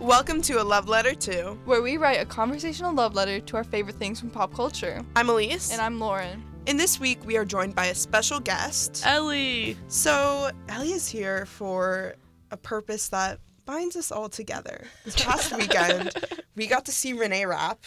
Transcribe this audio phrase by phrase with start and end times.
[0.00, 1.60] Welcome to A Love Letter 2.
[1.66, 5.04] where we write a conversational love letter to our favorite things from pop culture.
[5.14, 5.70] I'm Elise.
[5.72, 6.42] And I'm Lauren.
[6.66, 9.02] and this week we are joined by a special guest.
[9.04, 9.76] Ellie.
[9.88, 12.14] So, Ellie is here for
[12.50, 14.86] a purpose that binds us all together.
[15.04, 16.12] This past weekend,
[16.56, 17.84] we got to see Renee Rapp.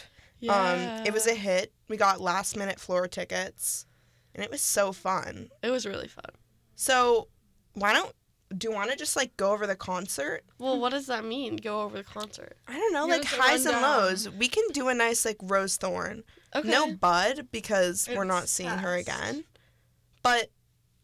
[0.48, 1.72] Um, it was a hit.
[1.88, 3.86] We got last minute floor tickets,
[4.34, 5.48] and it was so fun.
[5.62, 6.30] It was really fun.
[6.76, 7.28] So,
[7.72, 8.12] why don't
[8.56, 10.42] do you want to just like go over the concert?
[10.58, 11.56] Well, what does that mean?
[11.56, 12.56] Go over the concert.
[12.68, 14.28] I don't know, Give like highs and lows.
[14.30, 16.24] We can do a nice like rose thorn.
[16.54, 16.68] Okay.
[16.68, 19.44] No Bud because we're not It's seeing her again.
[20.22, 20.50] But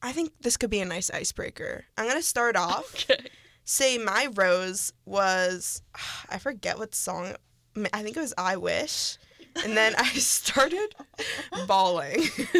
[0.02, 1.84] I think this could be a nice icebreaker.
[1.96, 2.94] I'm gonna start off.
[3.10, 3.26] Okay.
[3.64, 5.82] Say my rose was
[6.30, 7.34] I forget what song.
[7.92, 9.16] I think it was I Wish.
[9.64, 10.94] And then I started
[11.66, 12.22] bawling.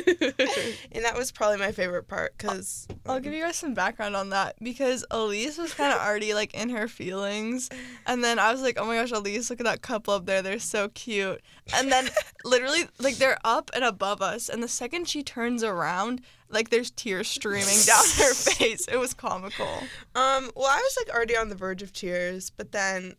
[0.93, 4.31] and that was probably my favorite part because I'll give you guys some background on
[4.31, 7.69] that because Elise was kind of already like in her feelings.
[8.07, 10.43] And then I was like, oh my gosh, Elise, look at that couple up there.
[10.43, 11.41] They're so cute.
[11.75, 12.09] And then
[12.45, 14.48] literally, like, they're up and above us.
[14.48, 18.86] And the second she turns around, like, there's tears streaming down her face.
[18.89, 19.69] It was comical.
[20.14, 23.14] um well I was like already on the verge of tears, but then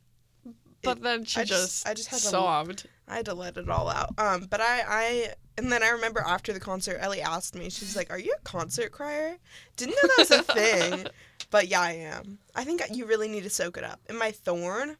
[0.84, 2.88] But then she I just, just- I just had sobbed.
[3.12, 4.14] I had to let it all out.
[4.18, 7.96] Um, but I, I, and then I remember after the concert, Ellie asked me, she's
[7.96, 9.36] like, "Are you a concert crier?"
[9.76, 11.08] Didn't know that was a thing,
[11.50, 12.38] but yeah, I am.
[12.56, 14.00] I think you really need to soak it up.
[14.08, 14.96] And my thorn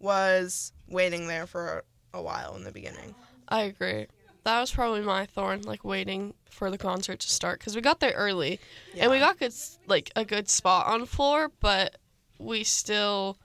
[0.00, 3.14] was waiting there for a while in the beginning.
[3.48, 4.08] I agree.
[4.42, 8.00] That was probably my thorn, like waiting for the concert to start because we got
[8.00, 8.58] there early
[8.98, 9.54] and we got good,
[9.86, 11.96] like a good spot on floor, but
[12.38, 13.38] we still,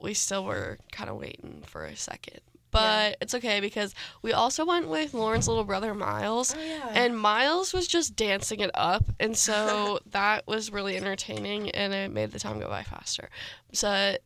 [0.00, 2.40] we still were kind of waiting for a second.
[2.74, 6.90] But it's okay because we also went with Lauren's little brother Miles, Oh yeah.
[6.92, 12.10] and Miles was just dancing it up, and so that was really entertaining, and it
[12.10, 13.30] made the time go by faster.
[13.72, 14.16] So,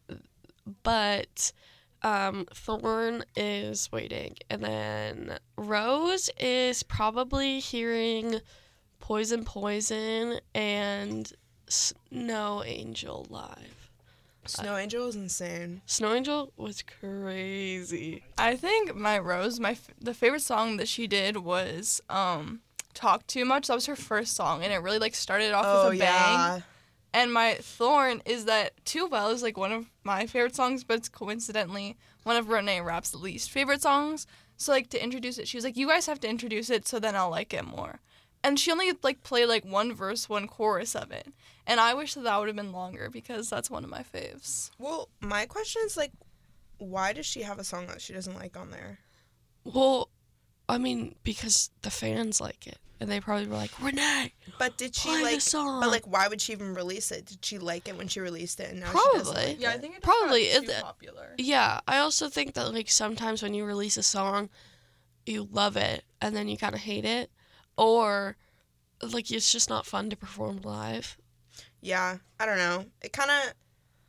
[0.82, 1.52] but
[2.02, 8.40] um, Thorn is waiting, and then Rose is probably hearing
[9.00, 11.32] Poison, Poison, and
[11.68, 13.77] Snow Angel live.
[14.50, 15.82] Snow Angel was insane.
[15.86, 18.22] Snow Angel was crazy.
[18.36, 22.60] I think my rose, my f- the favorite song that she did was um
[22.94, 25.88] "Talk Too Much." That was her first song, and it really like started off Oh
[25.90, 26.32] with a bang.
[26.34, 26.60] yeah.
[27.14, 30.96] And my thorn is that "Too Well" is like one of my favorite songs, but
[30.98, 34.26] it's coincidentally one of Renee Rapp's least favorite songs.
[34.56, 36.98] So like to introduce it, she was like, "You guys have to introduce it, so
[36.98, 38.00] then I'll like it more."
[38.44, 41.28] And she only like played like one verse, one chorus of it,
[41.68, 44.70] and I wish that that would have been longer because that's one of my faves.
[44.78, 46.10] Well, my question is like,
[46.78, 48.98] why does she have a song that she doesn't like on there?
[49.64, 50.08] Well,
[50.68, 54.94] I mean, because the fans like it, and they probably were like, Renee, But did
[54.94, 55.34] she play like?
[55.36, 55.80] the song.
[55.80, 57.26] But like, why would she even release it?
[57.26, 59.46] Did she like it when she released it, and now she doesn't Probably.
[59.52, 61.34] like Yeah, I think it Probably, Probably it- popular.
[61.38, 64.48] Yeah, I also think that like sometimes when you release a song,
[65.26, 67.30] you love it and then you kind of hate it,
[67.76, 68.36] or
[69.02, 71.16] like it's just not fun to perform live.
[71.80, 72.84] Yeah, I don't know.
[73.02, 73.54] It kind of,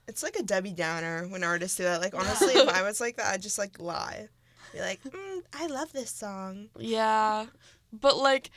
[0.07, 2.01] it's like a Debbie Downer when artists do that.
[2.01, 4.27] Like honestly, if I was like that, I'd just like lie,
[4.73, 6.69] be like, mm, I love this song.
[6.77, 7.47] Yeah,
[7.93, 8.51] but like,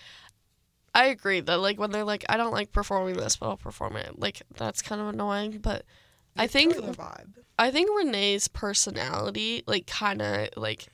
[0.94, 3.96] I agree that like when they're like, I don't like performing this, but I'll perform
[3.96, 4.18] it.
[4.18, 5.84] Like that's kind of annoying, but
[6.36, 6.74] I think.
[7.58, 10.88] I think Renee's personality like kind of like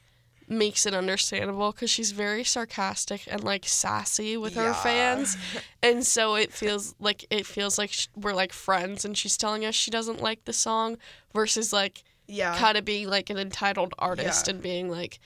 [0.51, 5.37] makes it understandable because she's very sarcastic and like sassy with her fans.
[5.83, 9.65] And so it feels like it feels like sh- we're like friends and she's telling
[9.65, 10.99] us she doesn't like the song
[11.33, 14.55] versus like Yeah, kind of being like an entitled artist Yeah.
[14.55, 15.21] and being like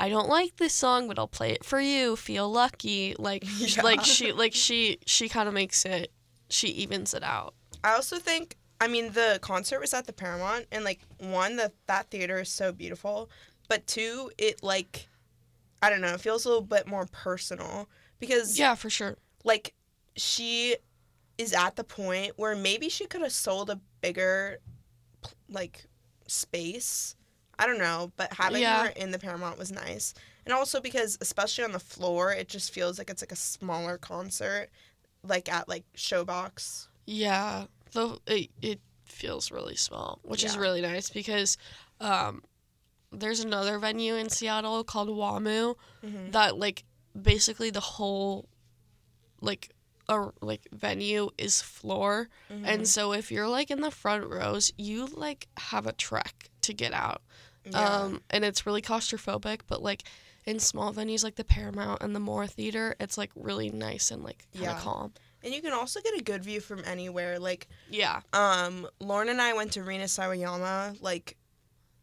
[0.00, 2.16] I don't like this song but I'll play it for you.
[2.16, 3.14] Feel lucky.
[3.18, 6.10] Like sh- like she like she she kind of makes it
[6.48, 7.54] she evens it out.
[7.84, 8.56] I also think.
[8.80, 12.48] I mean, the concert was at the Paramount, and like one, that that theater is
[12.48, 13.28] so beautiful,
[13.68, 15.08] but two, it like,
[15.82, 19.16] I don't know, it feels a little bit more personal because yeah for sure.
[19.44, 19.74] like
[20.16, 20.76] she
[21.36, 24.58] is at the point where maybe she could have sold a bigger
[25.48, 25.86] like
[26.26, 27.14] space.
[27.58, 28.84] I don't know but having Yeah.
[28.84, 30.14] her in the paramount was nice.
[30.44, 33.98] And also because especially on the floor it just feels like it's like a smaller
[33.98, 34.68] concert
[35.22, 36.88] like at like showbox.
[37.06, 41.56] Yeah, the it, it feels really small, which is really nice because
[42.00, 42.42] um,
[43.12, 45.74] there's another venue in Seattle called WAMU
[46.04, 46.32] Mhm.
[46.32, 46.84] that like
[47.20, 48.48] basically the whole
[49.40, 49.70] like
[50.08, 52.64] a like venue is floor, Mm-hmm.
[52.64, 56.72] and so if you're like in the front rows, you like have a trek to
[56.74, 57.22] get out.
[57.64, 57.78] Yeah.
[58.02, 60.04] Um, and it's really claustrophobic, but like
[60.46, 64.22] in small venues like the Paramount and the Moore Theater, it's like really nice and
[64.24, 64.80] like kind of Yeah.
[64.80, 65.12] calm.
[65.42, 68.22] and you can also get a good view from anywhere like Yeah.
[68.32, 71.36] um lauren and i went to Rina Sawayama like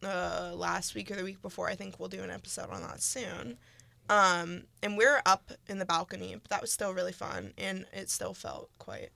[0.06, 1.68] uh, last week or the week before.
[1.68, 3.58] I think we'll do an episode on that soon.
[4.08, 7.86] Um, and we are up in the balcony, but that was still really fun, and
[7.92, 9.10] it still felt quite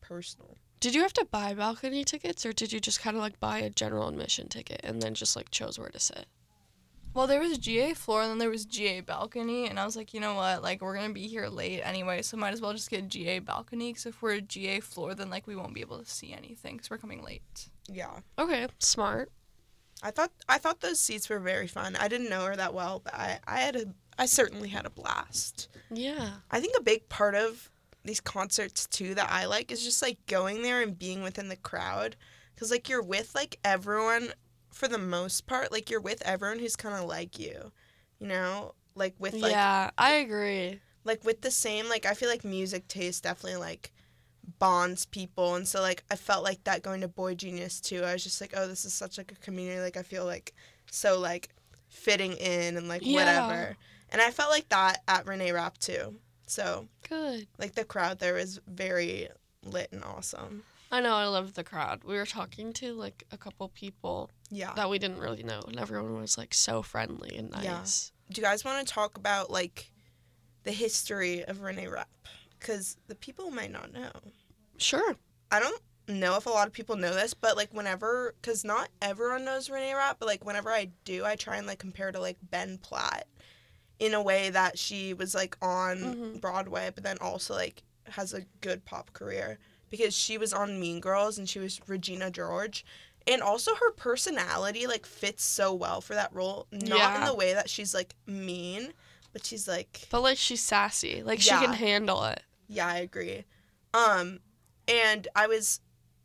[0.00, 0.56] personal.
[0.80, 3.58] Did you have to buy balcony tickets or did you just kind of like buy
[3.58, 6.26] a general admission ticket and then just like chose where to sit?
[7.14, 10.14] Well, there was GA floor and then there was GA balcony, and I was like,
[10.14, 10.62] you know what?
[10.62, 13.90] Like, we're gonna be here late anyway, so might as well just get GA balcony.
[13.90, 16.90] Because if we're GA floor, then like we won't be able to see anything because
[16.90, 17.70] we're coming late.
[17.90, 19.32] Yeah, Okay, smart.
[20.02, 21.96] I thought I thought those seats were very fun.
[21.96, 23.86] I didn't know her that well, but I I had a
[24.18, 25.68] I certainly had a blast.
[25.90, 26.30] Yeah.
[26.50, 27.70] I think a big part of
[28.04, 31.56] these concerts too that I like is just like going there and being within the
[31.56, 32.16] crowd
[32.56, 34.32] cuz like you're with like everyone
[34.70, 37.72] for the most part like you're with everyone who's kind of like you.
[38.18, 38.74] You know?
[38.94, 40.80] Like with like yeah, I agree.
[41.04, 43.92] like with the same like I feel like music taste definitely like
[44.58, 48.02] bonds people and so like I felt like that going to Boy Genius too.
[48.04, 50.54] I was just like, "Oh, this is such like a community like I feel like
[50.90, 51.50] so like
[51.88, 53.14] fitting in and like Yeah.
[53.48, 53.76] whatever."
[54.10, 56.18] And I felt like that at Renee Rapp too.
[56.46, 57.46] So Good.
[57.58, 59.28] like the crowd there was very
[59.64, 60.62] lit and awesome.
[60.90, 62.04] I know, I loved the crowd.
[62.04, 64.72] We were talking to like a couple people Yeah.
[64.74, 67.80] that we didn't really know, and everyone was like so friendly and Yeah.
[67.80, 68.12] nice.
[68.30, 69.90] Do you guys want to talk about like
[70.64, 72.08] the history of Renee Rapp?
[72.58, 74.10] Because the people might not know.
[74.78, 75.16] Sure.
[75.50, 78.88] I don't know if a lot of people know this, but like whenever, because not
[79.02, 82.20] everyone knows Renee Rapp, but like whenever I do, I try and like compare to
[82.20, 83.26] like Ben Platt
[83.98, 86.40] in a way that she was like on Mhm.
[86.40, 89.58] Broadway, but then also like has a good pop career
[89.90, 92.84] because she was on Mean Girls and she was Regina George.
[93.26, 96.66] And also her personality like fits so well for that role.
[96.72, 98.94] Not in the way that she's like mean,
[99.32, 101.22] but she's like But like she's sassy.
[101.22, 102.42] Like she can handle it.
[102.68, 103.44] yeah, I agree.
[103.92, 104.40] Um,
[104.88, 105.80] and I was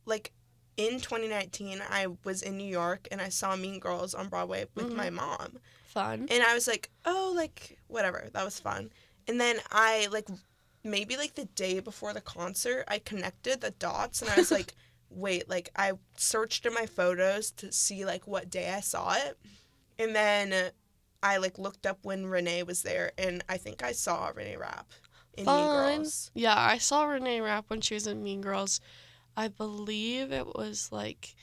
[0.05, 0.31] like
[0.77, 4.87] in 2019, I was in New York and I saw Mean Girls on Broadway with
[4.89, 4.95] Mhm.
[4.95, 6.27] my mom, Fun.
[6.31, 8.91] and I was like, oh, like whatever, that was fun.
[9.27, 10.27] And then I like
[10.83, 14.73] maybe like the day before the concert, I connected the dots and I was like,
[15.09, 19.37] wait, like I searched in my photos to see like what day I saw it,
[19.99, 20.71] and then
[21.21, 24.89] I like looked up when Renee was there, and I think I saw Renee Rapp
[25.37, 26.31] in Mean Girls.
[26.33, 28.79] Yeah, I saw Renee Rapp when she was in Mean Girls.
[29.35, 31.35] I believe it was like,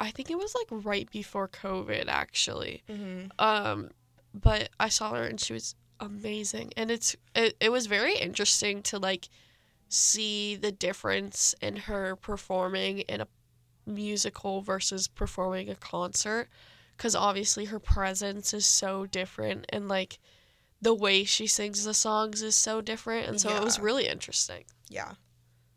[0.00, 2.82] I think it was like right before COVID, actually.
[2.88, 3.28] Mm-hmm.
[3.38, 3.90] Um,
[4.34, 8.82] but I saw her and she was amazing, and it's it, it was very interesting
[8.84, 9.28] to like
[9.88, 13.26] see the difference in her performing in a
[13.86, 16.48] musical versus performing a concert,
[16.96, 20.18] because obviously her presence is so different, and like
[20.80, 24.64] the way she sings the songs is so different, and so it was really interesting.
[24.88, 25.12] Yeah.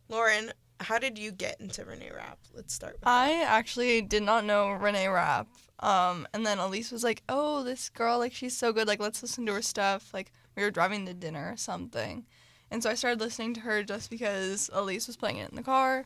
[0.09, 2.39] Lauren, how did you get into Renee Rapp?
[2.53, 5.47] Let's start with I actually did not know Renee Rapp.
[5.79, 8.87] Um, and then Elise was like, "Oh, this girl, like she's so good.
[8.87, 12.25] Like let's listen to her stuff." Like we were driving to dinner or something,
[12.69, 15.63] and so I started listening to her just because Elise was playing it in the
[15.63, 16.05] car.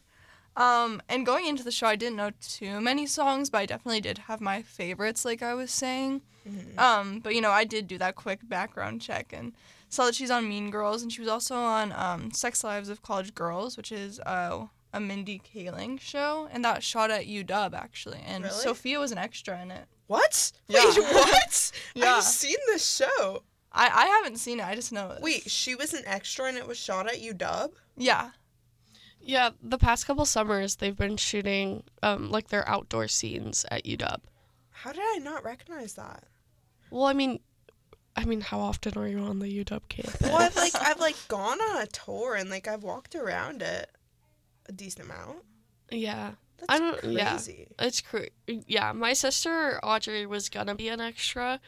[0.57, 4.01] Um, and going into the show, I didn't know too many songs, but I definitely
[4.01, 6.21] did have my favorites, like I was saying.
[6.47, 6.77] Mhm.
[6.79, 9.53] Um, but you know, I did do that quick background check and
[9.89, 13.01] saw that she's on Mean Girls, and she was also on um, Sex Lives of
[13.01, 18.21] College Girls, which is uh, a Mindy Kaling show, and that shot at UW actually,
[18.25, 18.55] and Really?
[18.55, 19.85] Sophia was an extra in it.
[20.07, 20.51] What?
[20.67, 20.85] Yeah.
[20.85, 21.71] Wait, what?
[21.95, 22.15] Yeah.
[22.17, 23.43] I've seen this show.
[23.73, 24.65] I I haven't seen it.
[24.65, 25.21] I just know it.
[25.21, 27.71] Wait, she was an extra and it was shot at UW?
[27.97, 28.29] Yeah.
[29.27, 34.19] Yeah, the past couple summers they've been shooting um like their outdoor scenes at UW.
[34.71, 36.23] How did I not recognize that?
[36.91, 37.39] Well, I mean,
[38.15, 40.21] I mean, how often are you on the UW campus?
[40.21, 43.89] Well, I've like I've like gone on a tour and like I've walked around it
[44.67, 45.39] a decent amount.
[45.91, 47.39] Yeah, That's I don't- yeah.
[47.79, 51.59] it's cr- Yeah, my sister Audrey was gonna be an extra,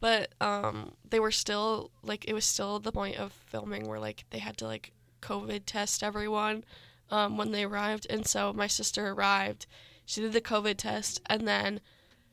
[0.00, 4.24] but um, they were still like it was still the point of filming where like
[4.30, 6.64] they had to like COVID test everyone
[7.10, 9.66] um, when they arrived, and so my sister arrived.
[10.06, 11.80] She did the COVID test, and then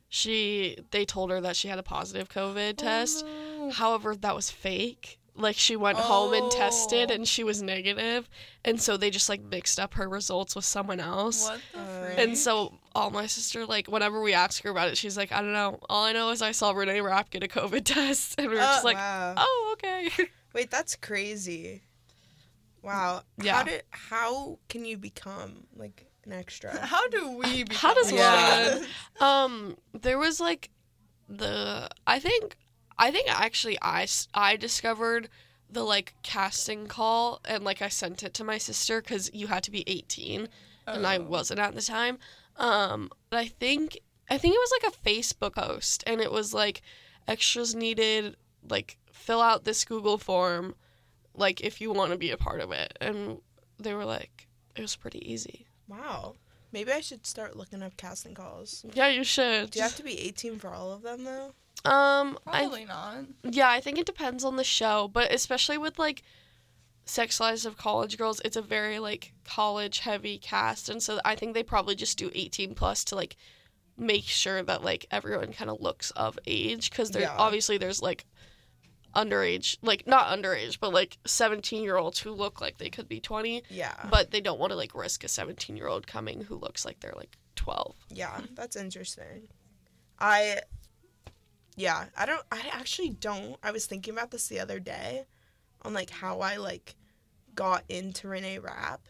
[0.10, 3.26] she they told her that she had a positive COVID test.
[3.28, 5.20] Oh, However, that was fake.
[5.40, 7.14] Like she went home and tested Oh.
[7.14, 8.28] and she was negative,
[8.66, 11.44] and so they just like mixed up her results with someone else.
[11.48, 12.18] What the Uh, freak?
[12.20, 15.42] And so all my sister like whenever we ask her about it, she's like, I
[15.42, 15.80] don't know.
[15.90, 18.62] All I know is I saw Renee Rapp get a COVID test, and we were
[18.62, 19.36] just Oh, like, wow.
[19.38, 20.10] oh okay.
[20.56, 21.84] Wait, that's crazy.
[22.88, 23.22] Wow.
[23.42, 23.56] Yeah.
[23.58, 26.76] How did how can you become like an extra?
[26.86, 27.66] how do we?
[27.72, 28.78] How does become- Yeah.
[28.80, 28.88] one?
[29.20, 30.70] um, there was like
[31.30, 32.56] the I think
[32.98, 35.30] I think actually I I discovered
[35.70, 39.64] the like casting call and like I sent it to my sister because you had
[39.64, 40.48] to be 18
[40.88, 41.24] and I Oh.
[41.24, 42.18] wasn't at the time.
[42.56, 46.54] Um, but I think I think it was like a Facebook post, and it was
[46.54, 46.82] like
[47.28, 48.36] extras needed,
[48.70, 50.76] like fill out this Google form,
[51.38, 53.38] like if you want to be a part of it, and
[53.80, 55.68] they were like, it was pretty easy.
[55.88, 56.36] Wow.
[56.74, 58.84] Maybe I should start looking up casting calls.
[58.94, 59.72] Yeah, you should.
[59.72, 61.54] Do you have to be 18 for all of them though?
[61.90, 63.20] Um, I Probably not.
[63.44, 66.24] Yeah, I think it depends on the show, but especially with like
[67.06, 71.36] Sex Lives of College Girls, it's a very like college heavy cast, and so I
[71.36, 73.38] think they probably just do 18 plus to like
[73.98, 77.36] make sure that like everyone kind of looks of age because there Yeah.
[77.38, 78.26] obviously there's like
[79.18, 83.20] underage like not underage but like 17 year olds who look like they could be
[83.20, 83.96] 20 Yeah.
[84.12, 87.00] but they don't want to like risk a 17 year old coming who looks like
[87.00, 89.48] they're like 12 Yeah, that's interesting.
[90.20, 90.60] I
[91.76, 93.58] Yeah, I don't I actually don't.
[93.64, 95.26] I was thinking about this the other day
[95.84, 96.96] on like how I like
[97.56, 99.02] got into Renee Rapp.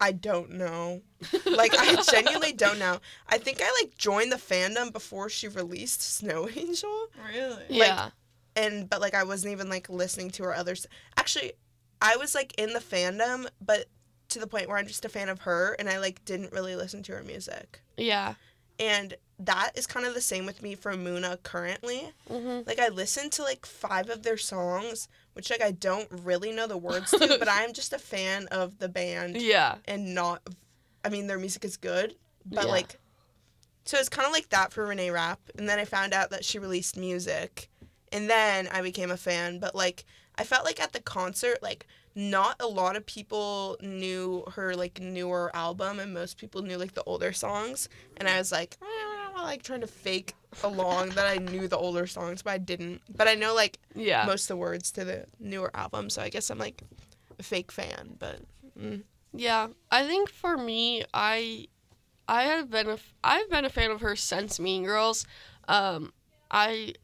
[0.00, 1.02] I don't know.
[1.44, 2.98] Like I genuinely don't know.
[3.28, 7.06] I think I like joined the fandom before she released Snow Angel.
[7.32, 7.64] Really?
[7.68, 8.10] yeah
[8.62, 10.86] and but like I wasn't even like listening to her others.
[11.16, 11.52] Actually,
[12.02, 13.86] I was like in the fandom, but
[14.30, 16.76] to the point where I'm just a fan of her, and I like didn't really
[16.76, 17.80] listen to her music.
[17.96, 18.34] yeah
[18.78, 22.12] And that is kind of the same with me for Muna currently.
[22.28, 26.52] hmm Like I listen to like five of their songs, which like I don't really
[26.52, 30.42] know the words to, but I'm just a fan of the band yeah and not.
[31.04, 32.14] I mean, their music is good,
[32.44, 32.70] but Yeah.
[32.72, 32.98] like,
[33.86, 35.40] so it's kind of like that for Renee Rapp.
[35.56, 37.70] And then I found out that she released music,
[38.12, 39.58] and then I became a fan.
[39.58, 40.04] But like,
[40.36, 45.00] I felt like at the concert, like, not a lot of people knew her like
[45.00, 47.88] newer album, and most people knew like the older songs.
[48.16, 52.06] And I was like, eh, like trying to fake along that I knew the older
[52.06, 53.00] songs, but I didn't.
[53.16, 56.28] But I know like yeah most of the words to the newer album, so I
[56.28, 56.82] guess I'm like
[57.38, 58.16] a fake fan.
[58.18, 58.40] But
[58.78, 59.02] mm,
[59.32, 61.68] Yeah, I think for me, I,
[62.28, 65.26] I have been a, f- I've been a fan of her since Mean Girls.
[65.68, 66.12] Um,
[66.50, 66.94] I,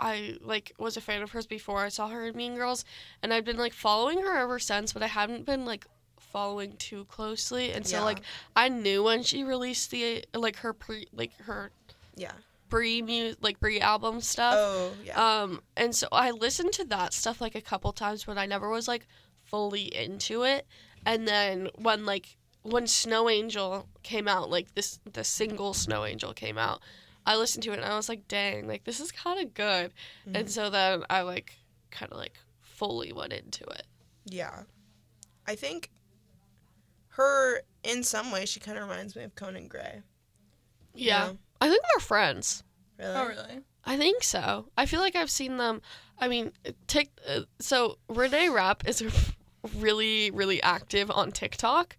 [0.00, 2.84] I like was a fan of hers before I saw her in Mean Girls,
[3.22, 4.92] and I've been like following her ever since.
[4.92, 5.86] But I haven't been like
[6.18, 8.02] following too closely, and so Yeah.
[8.04, 8.20] like
[8.54, 11.70] I knew when she released the like her pre like her
[12.14, 12.32] yeah.
[12.68, 14.54] pre mu like pre album stuff.
[14.56, 15.42] Oh yeah.
[15.42, 18.68] Um, and so I listened to that stuff like a couple times, but I never
[18.68, 19.06] was like
[19.44, 20.66] fully into it.
[21.04, 26.32] And then when like when Snow Angel came out, like this the single Snow Angel
[26.34, 26.82] came out,
[27.26, 29.92] I listened to it and I was like, dang, like this is kind of good.
[30.26, 30.50] And Mhm.
[30.50, 31.54] so then I like
[31.90, 33.82] kind of like fully went into it.
[34.26, 34.62] Yeah.
[35.46, 35.90] I think
[37.08, 40.02] her, in some way, she kind of reminds me of Conan Gray.
[40.94, 41.38] you Yeah, know?
[41.60, 42.62] I think they're friends.
[42.98, 43.12] Really?
[43.14, 43.60] Oh, really?
[43.84, 44.68] I think so.
[44.76, 45.82] I feel like I've seen them.
[46.18, 46.52] I mean,
[46.86, 47.10] tick.
[47.26, 49.02] Uh, so Renee Rapp is
[49.76, 51.96] really, really active on TikTok,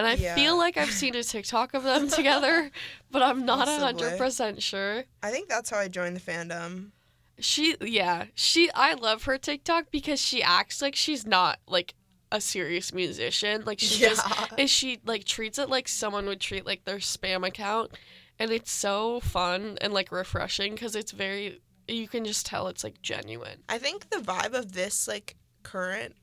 [0.00, 0.34] and I Yeah.
[0.34, 2.70] feel like I've seen a TikTok of them together,
[3.10, 5.04] but I'm not a hundred percent sure.
[5.22, 6.92] I think that's how I joined the fandom.
[7.38, 8.70] She, yeah, she.
[8.72, 11.94] I love her TikTok because she acts like she's not like
[12.32, 13.62] a serious musician.
[13.64, 14.26] Like she just
[14.58, 17.92] is she like treats it like someone would treat like their spam account
[18.38, 22.84] and it's so fun and like refreshing because it's very you can just tell it's
[22.84, 26.14] like genuine I think the vibe of this like current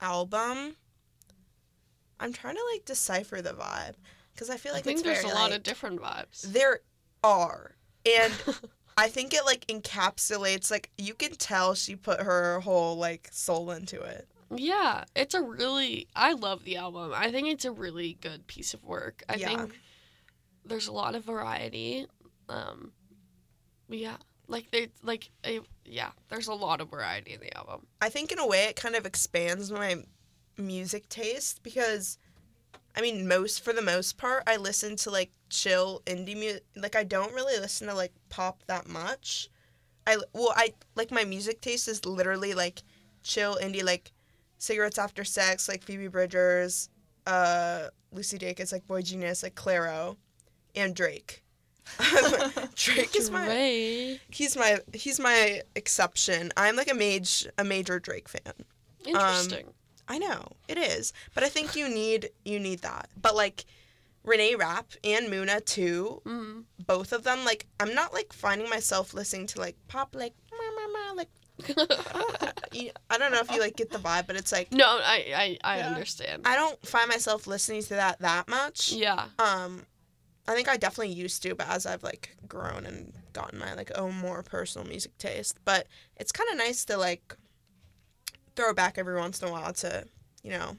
[0.00, 0.76] album.
[2.20, 3.94] I'm trying to like decipher the vibe
[4.34, 6.42] because I feel like i think there's very, a lot like- of different vibes.
[6.42, 6.80] There
[7.24, 7.74] are,
[8.06, 8.32] and
[8.96, 13.70] I think it like encapsulates like you can tell she put her whole like soul
[13.70, 14.28] into it.
[14.54, 17.12] yeah it's a really i love the album.
[17.14, 19.22] I think it's a really good piece of work.
[19.28, 19.48] I Yeah.
[19.48, 19.80] think
[20.64, 22.06] there's a lot of variety
[22.48, 22.92] um
[23.88, 27.86] yeah like they like a, yeah there's a lot of variety in the album.
[28.00, 29.96] I think in a way it kind of expands my
[30.56, 32.18] music taste because
[32.96, 36.96] I mean most for the most part I listen to like chill indie music like
[36.96, 39.48] I don't really listen to like pop that much.
[40.06, 42.82] I well I like my music taste is literally like
[43.22, 44.12] chill indie like
[44.58, 46.88] cigarettes after sex like Phoebe Bridgers,
[47.26, 50.16] uh Lucy Dacus like Boy Genius like Clairo
[50.74, 51.42] and Drake.
[52.76, 54.20] Drake is my Drake.
[54.30, 56.52] he's my he's my exception.
[56.56, 58.52] I'm like a mage a major Drake fan.
[59.04, 59.66] interesting
[60.10, 63.08] I know it is, but I think you need you need that.
[63.20, 63.64] But like
[64.24, 66.64] Renee Rapp and Muna too, mm.
[66.86, 67.44] both of them.
[67.44, 71.28] Like I'm not like finding myself listening to like pop like "Meow, meow, meow," like
[73.10, 75.74] I don't know if you like get the vibe, but it's like no i i,
[75.74, 75.86] I Yeah.
[75.88, 78.92] understand I don't find myself listening to that that much.
[78.92, 79.86] yeah Um,
[80.48, 83.92] I think I definitely used to, but as I've like grown and gotten my like
[83.96, 85.86] own more personal music taste, but
[86.16, 87.36] it's kind of nice to like
[88.60, 90.04] throw back every once in a while to,
[90.42, 90.76] you know,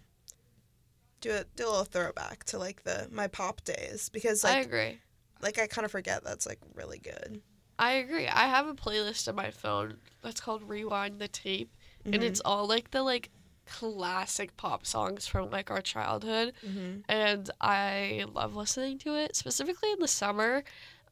[1.22, 4.66] do a do a little throwback to like the my pop days because i like
[4.66, 4.98] agree
[5.42, 7.42] like I kind of forget that's like really good.
[7.80, 8.28] I agree.
[8.28, 11.72] I have a playlist on my phone that's called Rewind the Tape,
[12.06, 12.22] and Mhm.
[12.22, 13.32] it's all like the like
[13.66, 17.04] classic pop songs from like our childhood, Mhm.
[17.10, 20.64] and I love listening to it specifically in the summer.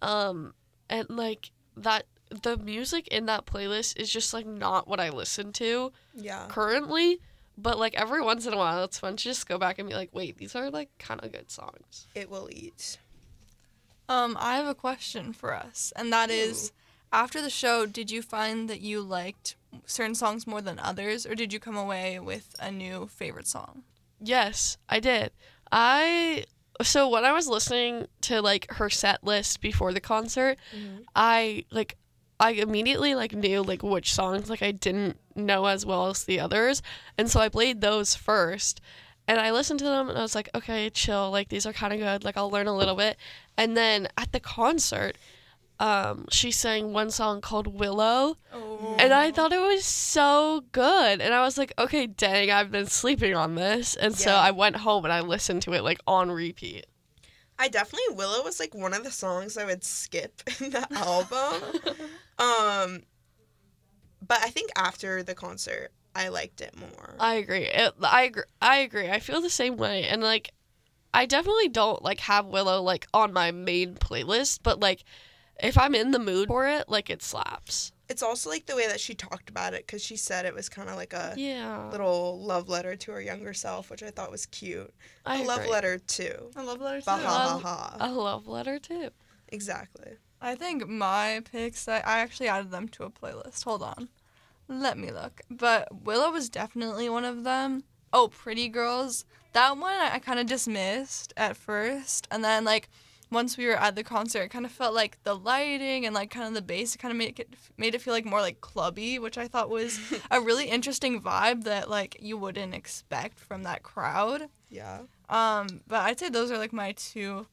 [0.03, 0.53] Um,
[0.91, 5.51] and like that, the music in that playlist is just like not what I listen
[5.53, 6.45] to Yeah.
[6.49, 7.19] currently.
[7.57, 9.95] But like every once in a while, it's fun to just go back and be
[9.95, 12.07] like, wait, these are like kind of good songs.
[12.15, 12.99] It will eat.
[14.07, 16.71] Um, I have a question for us, and that is,
[17.13, 19.55] after the show, did you find that you liked
[19.85, 23.83] certain songs more than others, or did you come away with a new favorite song?
[24.19, 25.31] Yes, I did.
[25.71, 26.45] I
[26.81, 31.03] so when I was listening to like her set list before the concert, Mhm.
[31.15, 31.97] I like
[32.39, 36.39] I immediately like knew like which songs like I didn't know as well as the
[36.39, 36.81] others,
[37.17, 38.81] and so I played those first.
[39.27, 41.29] And I listened to them and I was like, okay, chill.
[41.29, 42.23] Like these are kind of good.
[42.23, 43.15] Like I'll learn a little bit.
[43.57, 45.17] And then at the concert,
[45.79, 48.95] um, she sang one song called Willow, Oh.
[48.99, 51.21] and I thought it was so good.
[51.21, 53.95] And I was like, okay, dang, I've been sleeping on this.
[53.95, 56.87] And so I went home and I listened to it like on repeat.
[57.59, 61.61] I definitely Willow was like one of the songs I would skip in the album.
[62.39, 63.03] um
[64.25, 67.15] but I think after the concert I liked it more.
[67.19, 67.65] I agree.
[67.65, 68.43] It, I agree.
[68.61, 69.09] I agree.
[69.09, 70.05] I feel the same way.
[70.05, 70.51] And like,
[71.13, 75.03] I definitely don't like have Willow like on my main playlist, but like,
[75.61, 77.91] if I'm in the mood for it, like it slaps.
[78.09, 80.67] It's also like the way that she talked about it cuz she said it was
[80.69, 81.89] kind of like a Yeah.
[81.91, 84.93] little love letter to her younger self, which I thought was cute.
[85.25, 85.71] I a love agree.
[85.71, 86.51] letter too.
[86.55, 87.25] I love letters Ba too.
[87.25, 87.97] ha ha ha.
[87.99, 89.11] A love letter too.
[89.49, 90.17] Exactly.
[90.41, 93.63] I think my picks, I, I actually added them to a playlist.
[93.65, 94.09] Hold on.
[94.67, 95.41] Let me look.
[95.49, 97.83] But Willow was definitely one of them.
[98.13, 99.25] Oh, Pretty Girls.
[99.53, 102.27] That one I, I kind of dismissed at first.
[102.31, 102.89] And then, like,
[103.31, 106.31] once we were at the concert, it kind of felt like the lighting and, like,
[106.31, 109.19] kind of the bass kind of made it, made it feel, like, more, like, clubby,
[109.19, 109.99] which I thought was
[110.31, 114.49] a really interesting vibe that, like, you wouldn't expect from that crowd.
[114.69, 115.01] Yeah.
[115.29, 117.47] Um, but I'd say those are, like, my two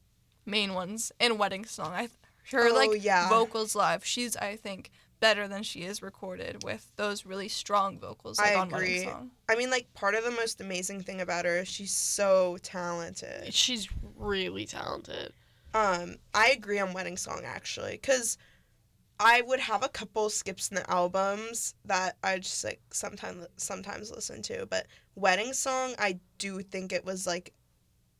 [0.45, 1.11] main ones.
[1.19, 1.93] in Wedding Song.
[1.93, 2.07] I
[2.51, 3.27] her Oh, like yeah.
[3.27, 4.05] vocals live.
[4.05, 8.55] She's I think better than she is recorded with those really strong vocals like I
[8.55, 9.03] on Wedding agree.
[9.03, 9.31] Song.
[9.49, 13.53] I mean like part of the most amazing thing about her is she's so talented.
[13.53, 15.33] She's really talented.
[15.73, 18.37] Um, I agree on Wedding Song actually, because
[19.19, 24.11] I would have a couple skips in the albums that I just like sometimes sometimes
[24.11, 27.53] listen to, but Wedding Song I do think it was like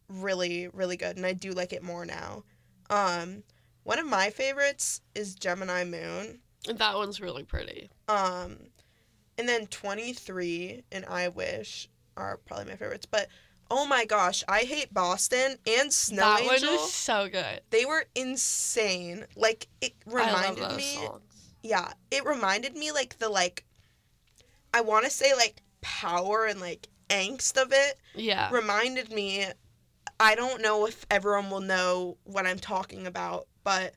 [0.09, 2.43] really really good, and I do like it more now.
[2.89, 3.43] Um,
[3.83, 6.39] one of my favorites is Gemini Moon.
[6.73, 7.89] That one's really pretty.
[8.07, 8.57] Um,
[9.37, 13.29] and then 23 and I Wish are probably my favorites, but.
[13.69, 16.69] Oh my gosh, I hate Boston and Snow that Angel.
[16.69, 17.61] one is so good.
[17.69, 19.25] They were insane.
[19.35, 21.21] Like it reminded I love those me songs.
[21.63, 23.65] Yeah, it reminded me like the like
[24.73, 28.49] I want to say like power and like angst of it Yeah.
[28.51, 29.45] reminded me
[30.19, 33.93] I don't know if everyone will know what I'm talking about, but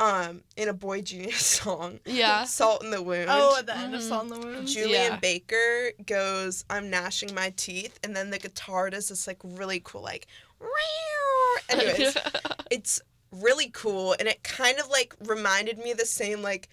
[0.00, 2.44] um in a Boy Genius song, Yeah.
[2.44, 3.28] Salt in the Wound.
[3.30, 4.08] Oh, at the end of Mhm.
[4.08, 4.66] Song the Wound.
[4.66, 5.16] Julien Yeah.
[5.18, 10.02] Baker goes, I'm gnashing my teeth, and then the guitar does this like really cool
[10.02, 10.26] like
[11.68, 12.16] anyways.
[12.70, 13.00] it's
[13.32, 16.68] really cool and it kind of like reminded me of the same like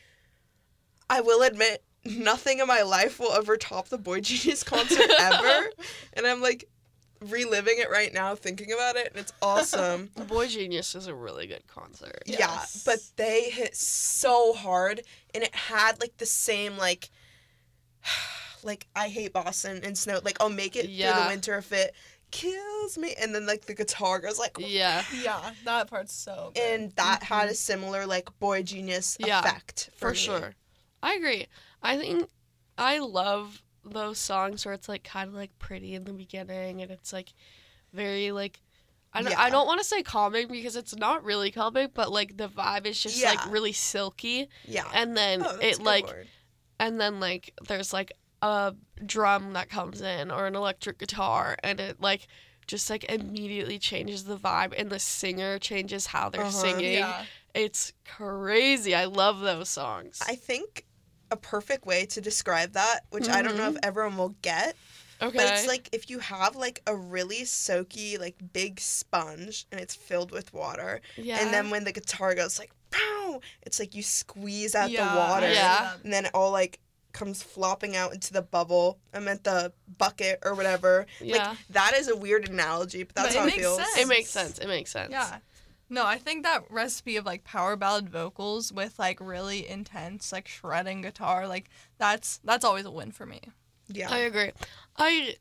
[1.10, 5.70] I will admit nothing in my life will ever top the Boy Genius concert ever
[6.14, 6.68] and I'm like
[7.22, 10.10] reliving it right now thinking about it and it's awesome.
[10.28, 12.22] Boy Genius is a really good concert.
[12.26, 12.84] Yeah, Yes.
[12.86, 15.02] but they hit so hard
[15.34, 17.10] and it had like the same like
[18.64, 21.94] like I hate Boston and snow like I'll make it through the winter if it
[22.30, 25.04] kills me and then like the guitar goes like Yeah.
[25.22, 26.62] Yeah, that part's so good.
[26.64, 27.52] and that had mm-hmm.
[27.52, 30.54] a similar like boy genius Yeah, effect for, For sure.
[31.02, 31.48] I agree.
[31.82, 32.28] I think
[32.78, 33.62] I love
[33.94, 37.34] those songs where it's like kind of like pretty in the beginning and it's like
[37.94, 38.62] very like
[39.14, 42.38] I don't, I don't want to say calming because it's not really calming, but like
[42.38, 43.32] the vibe is just Yeah.
[43.32, 44.84] like really silky, Yeah.
[44.94, 46.28] and then Oh, it like word.
[46.80, 48.12] and then like there's like
[48.44, 52.28] a drum that comes in or an electric guitar and it like
[52.68, 56.52] just like immediately changes the vibe and the singer changes how they're Uh-huh.
[56.52, 57.24] singing yeah.
[57.56, 60.86] it's crazy i love those songs I think
[61.32, 63.84] a perfect way to describe that, which I don't know if mm-hmm.
[63.90, 64.76] everyone will get,
[65.22, 69.82] okay but it's like if you have like a really soaky like big sponge and
[69.82, 73.94] it's filled with water, yeah and then when the guitar goes like pow, it's like
[73.96, 75.96] you squeeze out Yeah, the water, Yeah.
[76.04, 76.80] and then it all like
[77.14, 79.00] comes flopping out into the bubble.
[79.12, 81.08] I meant the bucket or whatever.
[81.20, 83.78] yeah Like that is a weird analogy, but that's But how it makes feels.
[83.78, 83.98] sense.
[83.98, 85.38] it makes sense it makes sense Yeah.
[85.90, 90.48] No, I think that recipe of like power ballad vocals with like really intense like
[90.48, 93.42] shredding guitar, like that's that's always a win for me.
[93.88, 94.12] Yeah.
[94.12, 94.52] I agree.
[94.98, 95.36] I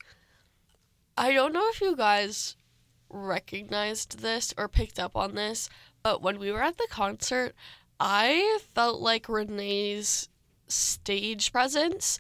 [1.17, 2.57] I don't know if you guys
[3.09, 5.69] recognized this or picked up on this,
[6.03, 7.55] but when we were at the concert,
[7.99, 10.29] I felt like Renee's
[10.69, 12.19] stage presence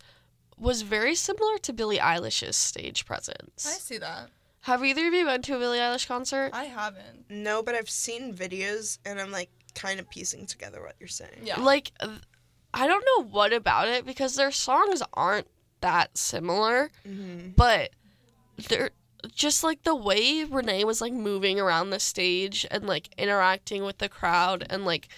[0.58, 3.66] was very similar to Billie Eilish's stage presence.
[3.66, 4.30] I see that.
[4.66, 6.50] Have either of you been to a Billie Eilish concert?
[6.52, 7.30] I haven't.
[7.30, 11.42] no, but I've seen videos and I'm like kind of piecing together what you're saying.
[11.44, 11.60] Yeah.
[11.60, 11.92] Like
[12.74, 15.46] I don't know what about it because their songs aren't
[15.82, 16.90] that similar.
[17.06, 17.90] hmm but
[18.68, 18.90] they're
[19.34, 23.98] just like the way Renee was like moving around the stage and like interacting with
[23.98, 25.08] the crowd and like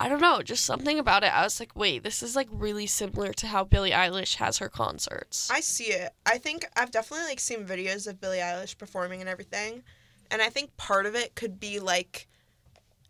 [0.00, 1.26] I don't know, just something about it.
[1.26, 4.70] I was like, wait, this is like really similar to how Billie Eilish has her
[4.70, 5.50] concerts.
[5.50, 6.14] I see it.
[6.24, 9.82] I think I've definitely like seen videos of Billie Eilish performing and everything.
[10.30, 12.28] And I think part of it could be like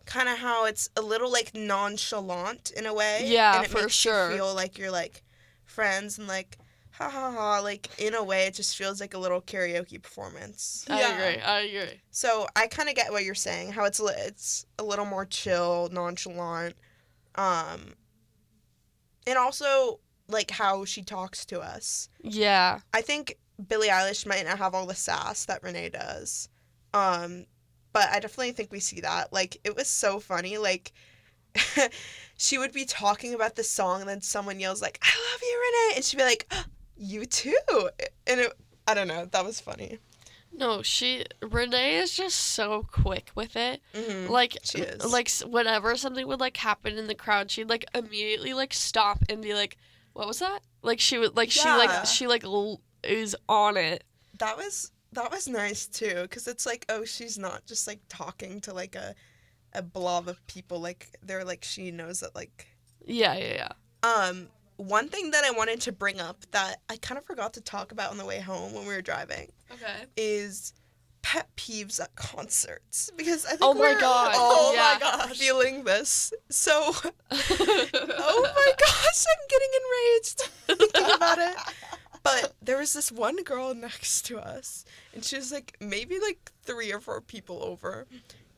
[0.04, 3.20] kind of how it's a little like nonchalant in a way.
[3.24, 4.32] Yeah, and it for makes sure.
[4.32, 5.22] You feel like you're like
[5.66, 6.58] friends and like
[7.00, 10.84] ha ha ha like in a way it just feels like a little karaoke performance.
[10.88, 11.12] I Yeah.
[11.14, 11.42] agree.
[11.42, 12.00] I agree.
[12.10, 13.72] So I kind of get what you're saying.
[13.72, 16.76] How it's it's a little more chill, nonchalant,
[17.36, 17.94] um,
[19.26, 22.08] and also like how she talks to us.
[22.22, 22.80] Yeah.
[22.92, 23.36] I think
[23.68, 26.48] Billie Eilish might not have all the sass that Renee does.
[26.94, 27.46] Um,
[27.92, 29.32] but I definitely think we see that.
[29.32, 30.58] Like it was so funny.
[30.58, 30.92] Like
[32.36, 35.60] she would be talking about the song and then someone yells like, "I love you,
[35.60, 36.52] Renee," and she'd be like,
[37.00, 37.56] "You too."
[38.26, 38.52] And it,
[38.86, 39.24] I don't know.
[39.24, 39.98] That was funny.
[40.52, 43.80] No, she Renee is just so quick with it.
[43.94, 44.30] Mm-hmm.
[44.30, 45.04] Like She is.
[45.12, 49.40] like whenever something would like happen in the crowd, she'd like immediately like stop and
[49.42, 49.76] be like,
[50.12, 54.04] "What was that?" Like she would like she like she like l- is on it.
[54.38, 58.60] that was that was nice too because it's like oh she's not just like talking
[58.62, 59.14] to like a
[59.72, 62.66] a blob of people like they're like she knows that like
[63.06, 63.72] Yeah, yeah, yeah.
[64.28, 64.48] um
[64.80, 67.92] one thing that i wanted to bring up that i kind of forgot to talk
[67.92, 70.04] about on the way home when we were driving Okay.
[70.16, 70.72] is
[71.22, 75.16] pet peeves at concerts because i think Oh my we're God, all oh yeah.
[75.26, 76.92] like feeling this so
[77.30, 81.56] oh my gosh i'm getting enraged thinking about it
[82.22, 86.50] but there was this one girl next to us and she was like maybe like
[86.62, 88.06] three or four people over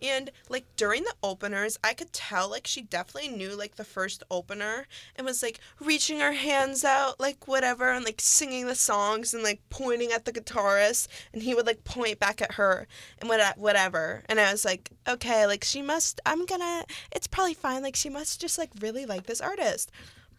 [0.02, 4.22] and like during the openers i could tell like she definitely knew like the first
[4.30, 4.86] opener
[5.16, 9.42] and was like reaching her hands out like whatever and like singing the songs and
[9.42, 12.86] like pointing at the guitarist and he would like point back at her
[13.20, 14.22] and what whatever.
[14.26, 18.08] And i was like okay like she must i'm gonna it's probably fine like she
[18.08, 19.90] must just like really like this artist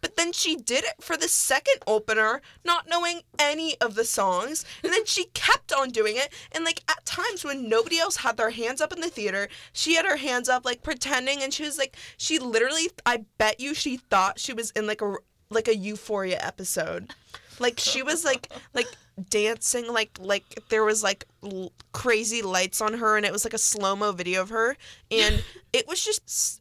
[0.04, 4.62] but then she did it for the second opener, not knowing any of the songs.
[4.82, 6.30] And then she kept on doing it.
[6.52, 9.94] And like at times when nobody else had their hands up in the theater, she
[9.94, 13.72] had her hands up like pretending and she was like she literally I bet you
[13.72, 15.14] she thought she was in like a
[15.48, 17.14] like a euphoria episode.
[17.58, 18.88] Like she was like like
[19.30, 23.54] dancing like like there was like l- crazy lights on her and it was like
[23.54, 24.76] a slow-mo video of her
[25.10, 26.60] and it was just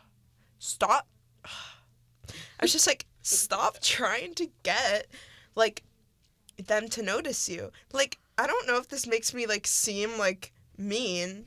[0.58, 1.06] stop
[2.60, 5.06] I was just like, stop trying to get
[5.54, 5.82] like
[6.66, 7.70] them to notice you.
[7.92, 11.46] Like, I don't know if this makes me like seem like mean,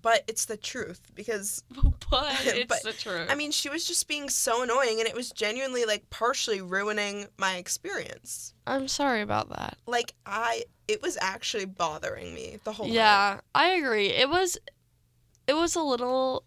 [0.00, 1.62] but it's the truth because
[2.10, 3.28] but it's But, the truth.
[3.30, 7.26] I mean, she was just being so annoying and it was genuinely like partially ruining
[7.38, 8.54] my experience.
[8.66, 9.78] I'm sorry about that.
[9.86, 12.94] Like, I it was actually bothering me the whole night.
[12.94, 14.08] Yeah, I agree.
[14.08, 14.58] It was
[15.46, 16.44] it was a little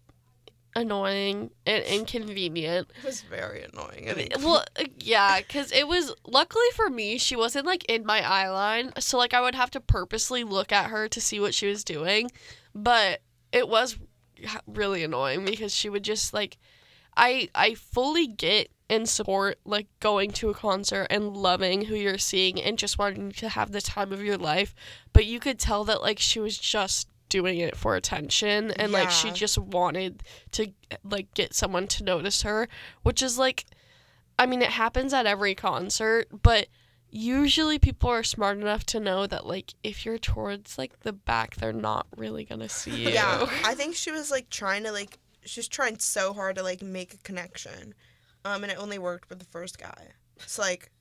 [0.76, 2.90] annoying and inconvenient.
[2.98, 4.08] It was very annoying.
[4.40, 8.48] Well, uh, yeah, cuz it was luckily for me, she wasn't like in my eye
[8.48, 11.66] line, so like I would have to purposely look at her to see what she
[11.66, 12.30] was doing,
[12.74, 13.96] but it was
[14.66, 16.58] really annoying because she would just like
[17.16, 22.18] I I fully get and support like going to a concert and loving who you're
[22.18, 24.74] seeing and just wanting to have the time of your life,
[25.12, 29.10] but you could tell that like she was just doing it for attention and like
[29.10, 32.68] she just wanted to like get someone to notice her,
[33.02, 33.64] which is like
[34.38, 36.68] I mean it happens at every concert, but
[37.10, 41.56] usually people are smart enough to know that like if you're towards like the back
[41.56, 43.08] they're not really going to see you.
[43.08, 46.82] Yeah, I think she was like trying to like she's trying so hard to like
[46.82, 47.94] make a connection,
[48.44, 50.12] um, and it only worked with the first guy.
[50.36, 50.92] It's like,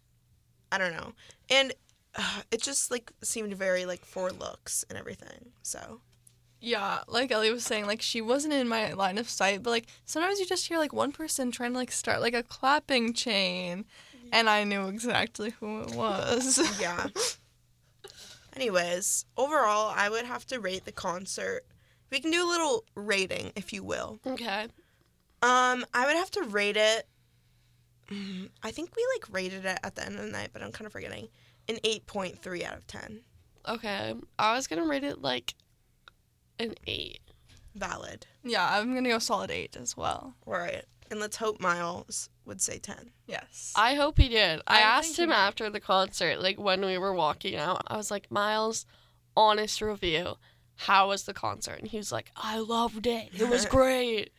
[0.71, 1.13] I don't know,
[1.51, 1.73] and
[2.15, 5.51] uh, it just like seemed very like for looks and everything.
[5.61, 6.01] So
[6.65, 9.87] Yeah, like Ellie was saying, like she wasn't in my line of sight, but like
[10.05, 13.83] sometimes you just hear like one person trying to like start like a clapping chain,
[14.31, 16.79] and I knew exactly who it was.
[16.81, 17.07] yeah.
[18.55, 21.65] Anyways, overall, I would have to rate the concert
[22.09, 24.21] We can do a little rating, if you will.
[24.25, 24.67] Okay.
[25.41, 27.05] Um, I would have to rate it.
[28.09, 30.71] mm, I think we like rated it at the end of the night, but I'm
[30.71, 31.27] kind of forgetting.
[31.67, 33.19] An 8.3 out of 10.
[33.67, 34.15] Okay.
[34.39, 35.55] I was gonna rate it like
[36.59, 37.19] an eight.
[37.75, 38.27] Valid.
[38.43, 40.35] Yeah, I'm gonna go solid eight as well.
[40.45, 40.85] Right.
[41.09, 43.11] And let's hope Miles would say 10.
[43.27, 43.71] Yes.
[43.75, 44.61] I hope he did.
[44.65, 48.09] I, I asked him after the concert, like when we were walking out, I was
[48.09, 48.85] like, Miles,
[49.37, 50.35] honest review.
[50.75, 51.79] How was the concert?
[51.79, 53.29] And he was like, I loved it.
[53.39, 54.31] It was great.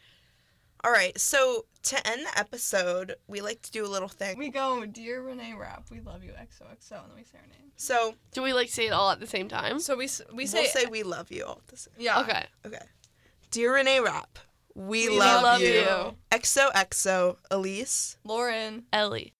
[0.84, 1.18] All right.
[1.18, 4.38] So to end the episode, we like to do a little thing.
[4.38, 7.72] we go, dear Renee Rapp, we love you, XOXO, and then we say our name.
[7.76, 9.80] So Do we like say it all at the same time?
[9.80, 11.94] So we s- we we say, will say we love you all at the same.
[11.98, 12.20] yeah.
[12.20, 12.44] Okay.
[12.66, 12.84] Okay.
[13.50, 14.38] Dear Renee Rapp,
[14.74, 15.68] we, We love, love you.
[15.68, 16.16] you.
[16.32, 18.16] XOXO, Elise.
[18.24, 18.84] Lauren.
[18.92, 19.32] Ellie.